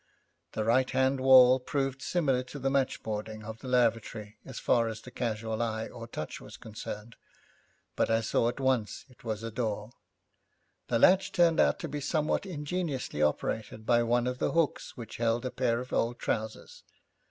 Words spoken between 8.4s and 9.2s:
at once